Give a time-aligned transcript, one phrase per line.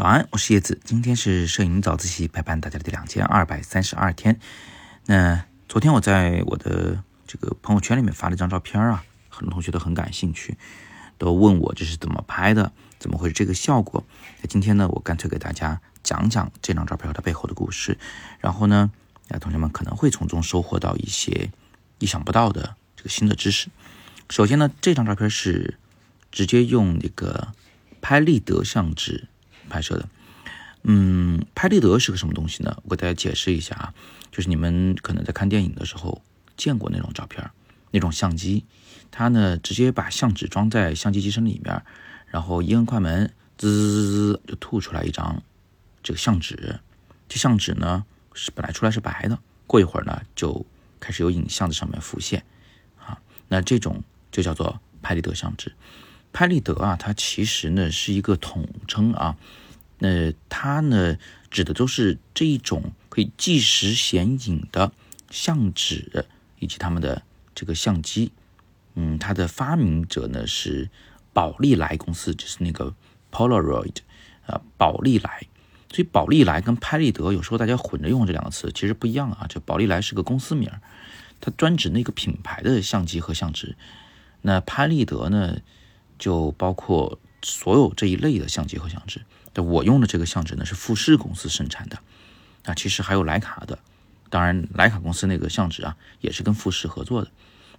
[0.00, 0.80] 早安，我是叶子。
[0.82, 4.40] 今天是摄影早自习陪伴大家的第两千二百三十二天。
[5.04, 10.56] 那昨天我在我的这个朋友圈里面发了一张照片啊，很多同学都很感兴趣，
[11.18, 14.02] 都问我这是怎么拍的，怎么会是这个效果？
[14.40, 17.98] 那今天呢，我干脆给大家讲讲这张照片它背后的故事，
[18.38, 18.90] 然后呢，
[19.28, 21.50] 啊，同学们可能会从中收获到一些
[21.98, 23.68] 意想不到的这个新的知识。
[24.30, 25.76] 首先呢，这张照片是
[26.32, 27.48] 直接用那个
[28.00, 29.28] 拍立得相纸。
[29.70, 30.08] 拍摄的，
[30.82, 32.76] 嗯，拍立得是个什么东西呢？
[32.84, 33.94] 我给大家解释一下啊，
[34.30, 36.20] 就是你们可能在看电影的时候
[36.56, 37.50] 见过那种照片，
[37.90, 38.64] 那种相机，
[39.10, 41.82] 它呢直接把相纸装在相机机身里面，
[42.26, 45.42] 然后一摁快门，滋滋滋就吐出来一张
[46.02, 46.80] 这个相纸。
[47.28, 50.66] 这相纸呢是本来出来是白的，过一会儿呢就
[50.98, 52.44] 开始有影像在上面浮现
[52.98, 53.16] 啊，
[53.48, 55.72] 那这种就叫做拍立得相纸。
[56.32, 59.36] 拍立得啊，它其实呢是一个统称啊，
[59.98, 61.16] 那它呢
[61.50, 64.92] 指的都是这一种可以即时显影的
[65.30, 66.26] 相纸
[66.58, 67.22] 以及他们的
[67.54, 68.32] 这个相机。
[68.94, 70.88] 嗯，它的发明者呢是
[71.32, 72.94] 宝利来公司，就是那个
[73.32, 73.96] Polaroid
[74.46, 75.46] 啊，宝利来。
[75.92, 79.46] 所以宝利来跟拍立得有时候大家混着用这两个词，其实不一样啊。
[79.48, 80.70] 这宝利来是个公司名，
[81.40, 83.76] 它专指那个品牌的相机和相纸。
[84.42, 85.58] 那拍立得呢？
[86.20, 89.22] 就包括所有这一类的相机和相纸。
[89.54, 91.98] 那我用的这个相纸呢是富士公司生产的，
[92.62, 93.80] 啊，其实还有徕卡的，
[94.28, 97.30] 当然徕卡公司那个相纸啊也是跟富士合作的。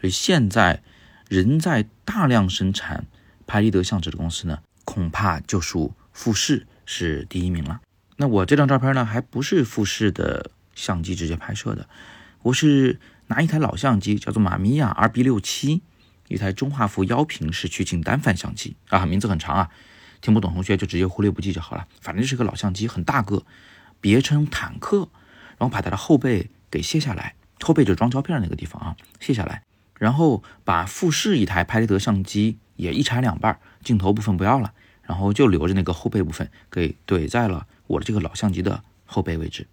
[0.00, 0.82] 所以现在
[1.28, 3.06] 仍在大量生产
[3.46, 7.82] 拍立得相纸的公司呢，恐怕就属富士是第一名了。
[8.16, 11.88] 那我这张照片呢还不是富士的相机直接拍摄的，
[12.42, 15.82] 我是拿一台老相机，叫做马米亚 RB 六七。
[16.28, 19.70] 一台中画幅腰屏式取景单反相机啊，名字很长啊，
[20.20, 21.86] 听不懂同学就直接忽略不计就好了。
[22.00, 23.44] 反正就是个老相机，很大个，
[24.00, 25.08] 别称坦克。
[25.60, 29.64] 然后把它的后背给卸下来，后背就装胶片那个地方啊，卸下来，
[29.98, 39.66] 然后把富士一台拍立得相机也一拆两半，镜头部分不要了，然后就留着那个后背部分给怼在了我的这个老相机的后背位置。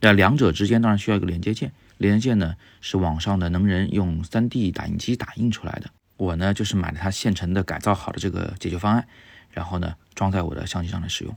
[0.00, 5.88] 那两者之间当然需要一个连接件，连接件呢是网上的能人用 3D 打印机打印出来的。
[6.18, 9.08] 我呢，就是买了它现成的改造好的这个解决方案，
[9.50, 11.34] 然后呢，装在我的相机上来使用。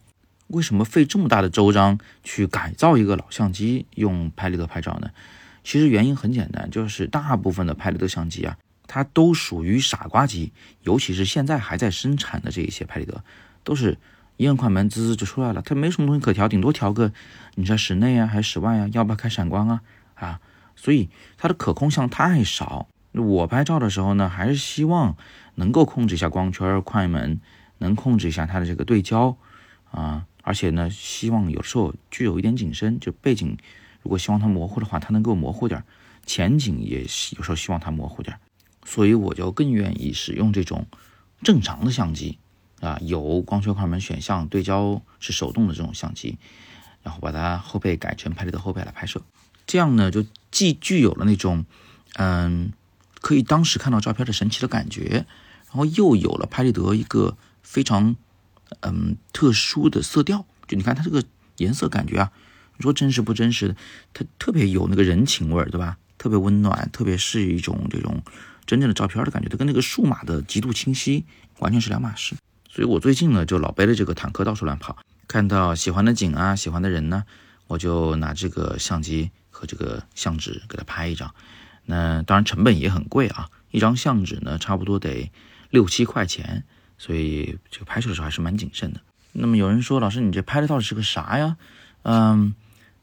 [0.48, 5.12] 为什么费这么大的周章去改造一个老相机用拍立得拍照呢？
[5.64, 13.24] 其实原因很简单，就是大部分的拍立得相机啊，它都属于傻瓜机，尤其是现在还在生产的这一些拍立得，
[13.64, 13.98] 都是
[14.38, 17.14] 一摁快门滋滋就出来了，它没什么东西可调，顶多调个
[17.54, 19.82] 你在室内啊还是室外啊，要不要开闪光啊
[20.16, 20.40] 啊，
[20.76, 22.88] 所以它的可控项太少。
[23.14, 25.18] 我拍照的时候呢，还是希望
[25.56, 27.42] 能够控制一下光圈、快门，
[27.80, 29.36] 能控制一下它的这个对焦
[29.92, 33.58] 啊，而且呢，希望有时候具有一点景深，就背景
[34.02, 35.82] 如果希望它模糊的话，它能够模糊点；
[36.26, 38.40] 前景也有时候希望它模糊点，
[38.86, 40.88] 所以我就更愿意使用这种
[41.44, 42.40] 正常的相机
[42.80, 46.38] 啊，有光圈、快门选项、对焦是手动的这种相机，
[47.04, 49.22] 然后把它后背改成拍立得后背来拍摄，
[49.68, 51.66] 这样呢，就既具有了那种
[52.14, 52.72] 嗯。
[53.22, 55.26] 可以当时看到照片的神奇的感觉，
[55.68, 58.16] 然后又有了拍立得一个非常
[58.82, 61.24] 嗯特殊的色调，就你看它这个
[61.58, 62.32] 颜色感觉啊，
[62.78, 63.76] 你说真实不真实的，
[64.14, 65.98] 它特别有那个人情味儿，对吧？
[66.18, 68.22] 特别温暖，特别是一种这种
[68.66, 71.26] 真正的照片的感觉，它跟那个数码的极度清晰
[71.60, 72.36] 完全是两码事。
[72.70, 77.24] 所以我最近呢就老背着这个坦克到处乱跑，看到喜欢的景啊，喜欢的人呢，
[77.68, 81.34] 我就拿这个相机和这个相纸给他拍一张。
[81.86, 85.32] 那当然成本也很贵啊，一张相纸呢差不多得
[85.70, 86.64] 六七块钱，
[86.98, 89.02] 所以这个拍摄的时候还是蛮谨慎的。
[89.34, 91.58] 那么有人说，老师你这拍的到底是个啥呀？
[92.04, 92.54] 嗯，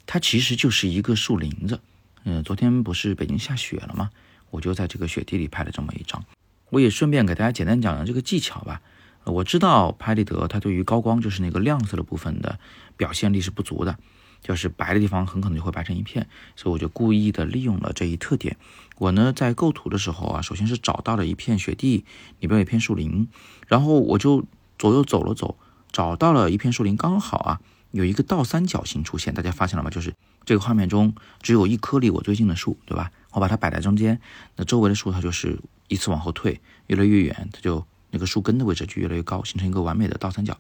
[0.07, 1.81] 它其实就是一个树林子。
[2.25, 4.11] 嗯，昨天不是北京下雪了吗？
[4.51, 6.25] 我就在这个雪地里拍了这么一张。
[6.71, 8.83] 我也顺便给大家简单讲讲这个技巧吧。
[9.25, 12.59] 我知道拍立得它对于高光，就是那个亮色的部分的
[12.97, 13.99] 表现力是不足的。
[14.43, 16.27] 就是白的地方很可能就会白成一片，
[16.57, 18.57] 所以我就故意的利用了这一特点。
[18.97, 22.05] 我呢在构图的时候啊，首先是找到了一片雪地，
[22.41, 23.29] 里边有一片树林，
[23.67, 24.45] 然后我就
[24.79, 25.57] 左右走了走，
[25.93, 29.91] 找到了一片树林，刚好啊有一个倒三角形出现，大家发现了吗？
[29.91, 30.15] 就是
[30.45, 33.13] 这个画面中只有一棵离我最近的树，对吧？
[33.33, 34.21] 我把它摆在中间，
[34.57, 35.59] 那周围的树它就是
[35.89, 40.59] 依次往后退，越来越远，它就那个树根的位置就越来越高，形成一个完美的倒三角。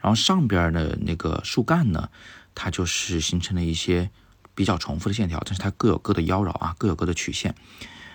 [0.00, 2.08] 然后上边的那个树干呢？
[2.54, 4.10] 它就是形成了一些
[4.54, 7.54] 比较重复的线条，但是它各有各的妖娆啊，各有各的曲线。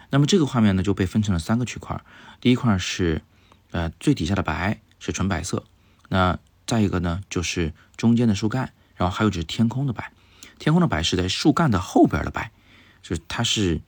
[0.09, 2.01] 那么这个画面呢就被分成了三个区块，
[2.39, 3.21] 第一块是
[3.69, 5.63] 呃最底下的白是纯白色，
[6.09, 10.11] 那再一个呢就是中间的树干，然后还有就是天空的白。
[10.57, 12.51] 天空的白是在树干的后边的白，
[13.03, 13.81] 就是它是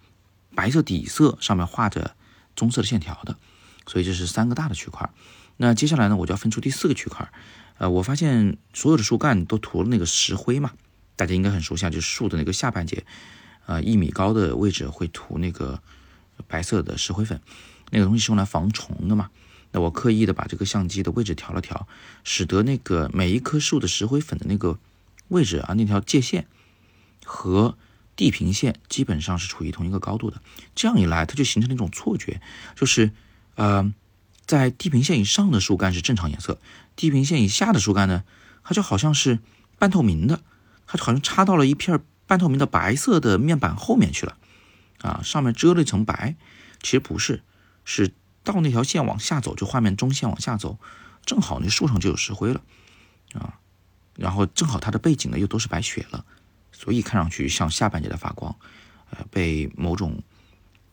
[0.56, 2.16] 白色底色，上面画着
[2.56, 3.38] 棕色的线条的。
[3.86, 5.10] 所以这是三个大的区块。
[5.58, 7.32] 那接下来呢，我就要分出第四个区块。
[7.78, 10.74] 呃，我发现所有的树干都涂了那个石灰嘛，
[11.16, 13.06] 大家应该很熟悉，就是树的那个下半截，
[13.66, 15.82] 呃，一米高的位置会涂那个
[16.48, 17.42] 白色的石灰粉，
[17.90, 19.30] 那个东西是用来防虫的嘛。
[19.72, 21.88] 那我刻意的把这个相机的位置调了调，
[22.24, 24.78] 使得那个每一棵树的石灰粉的那个
[25.30, 26.46] 位置啊，那条界线
[27.26, 27.76] 和
[28.16, 30.40] 地平线基本上是处于同一个高度的。
[30.76, 32.40] 这样一来，它就形成了一种错觉，
[32.76, 33.12] 就是
[33.56, 33.94] 呃。
[34.46, 36.60] 在地平线以上的树干是正常颜色，
[36.98, 38.26] 地平线以下的树干呢，
[38.62, 39.40] 它就好像是
[39.80, 40.42] 半透明的，
[40.86, 44.38] 它就好像插到了一片半透明的白色的面板后面去了，
[45.00, 46.36] 啊，上面遮了一层白，
[46.82, 47.42] 其实不是，
[47.86, 48.12] 是
[48.44, 50.78] 到那条线往下走，就画面中线往下走，
[51.26, 52.62] 正好那树上就有石灰了，
[53.34, 53.60] 啊，
[54.18, 56.26] 然后正好它的背景呢又都是白雪了，
[56.74, 58.54] 所以看上去像下半截的发光，
[59.12, 60.22] 呃，被某种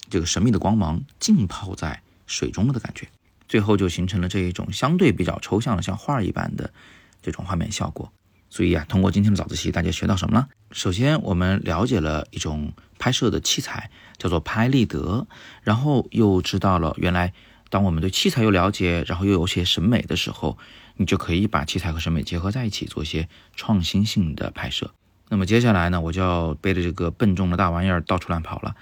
[0.09, 3.09] 这个神秘的光芒浸泡在水中了的感觉。
[3.49, 6.73] 最后就形成了这一种相对比较抽象的，像画一般的
[7.21, 8.12] 这种画面效果。
[8.49, 10.49] 所以啊，通过今天的早自习，大家学到什么了？
[10.71, 15.27] 首先，我们了解了一种拍摄的器材，叫做拍立得。
[15.62, 17.32] 然后又知道了，原来
[17.69, 20.56] 当我们对器材有了解，然后又有些审美的时候，
[20.97, 24.93] 你就可以把器材和审美结合在一起，做一些创新性的拍摄。
[25.29, 28.75] 那么接下来呢，我就要背着这个笨重的大玩意儿到处乱跑了。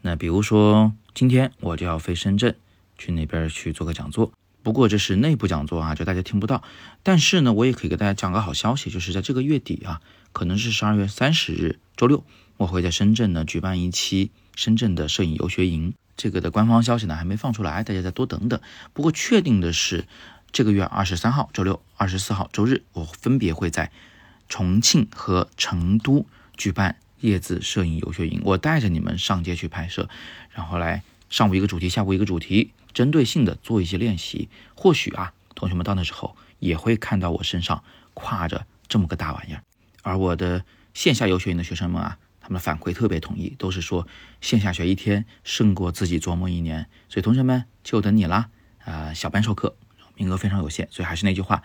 [0.00, 2.56] 那比如说，今天我就要飞深圳。
[3.02, 4.32] 去那边去做个讲座，
[4.62, 6.62] 不过这是内部讲座啊，就大家听不到。
[7.02, 10.00] 但是呢，我也可以给大家讲个好消息，就是在这个月底啊，
[10.30, 12.24] 可能是十二月三十日周六，
[12.58, 15.94] 我会在深圳呢举办一期深圳的摄影游学营。
[16.16, 18.60] 这个的官方消息呢还没放出来，大家再多等等。
[18.92, 20.04] 不过确定的是，
[20.52, 23.90] 这个月二十三号周六、二十四号周日，我分别会在
[24.48, 26.24] 重庆和成都
[26.56, 30.08] 举办叶子摄影游学营，我带着你们上街去拍摄，
[30.52, 32.70] 然后来上午一个主题，下午一个主题。
[32.92, 37.82] 针对性的做一些练习，或许啊，同学们到那时候也会看到我身上
[38.14, 39.62] 挎着这么个大玩意儿。
[40.02, 44.06] 而我的线下游学营的学生们啊，他们的反馈特别统一，都是说
[44.40, 46.86] 线下学一天胜过自己琢磨一年。
[47.08, 48.48] 所以同学们就等你啦！
[48.84, 49.76] 啊，小班授课
[50.16, 51.62] 名额非常有限，所以还是那句话，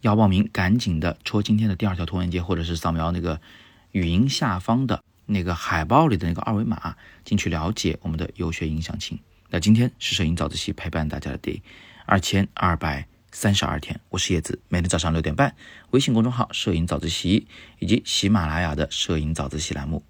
[0.00, 3.40] 要报名赶紧的戳今天的第二条图文接，或者是扫描那个
[3.90, 9.18] 语音下方的那个海报里的那个二维码进去了解我们的游学营详情。
[9.52, 11.60] 那今天是摄影早自习陪伴大家的第
[12.06, 15.56] 二千二百三十二天，我是叶子，每天早上六点半，
[15.90, 17.48] 微信公众号“摄影早自习”
[17.80, 20.04] 以及喜马拉雅的“摄影早自习”栏目，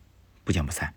[0.45, 0.93] 不见不散。